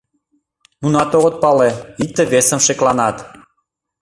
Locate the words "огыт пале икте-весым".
1.17-2.59